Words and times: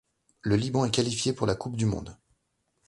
Le 0.41 0.55
Liban 0.55 0.83
est 0.85 0.89
qualifié 0.89 1.31
pour 1.31 1.45
la 1.45 1.53
Coupe 1.53 1.75
du 1.77 1.85
monde. 1.85 2.17